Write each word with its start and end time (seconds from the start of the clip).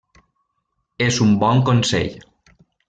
És 1.09 1.21
un 1.27 1.37
bon 1.45 1.63
consell. 1.71 2.21